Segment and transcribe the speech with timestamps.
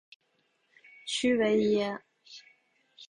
[1.05, 2.01] 屈维耶。